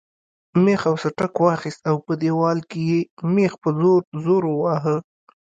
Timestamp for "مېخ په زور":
3.33-4.01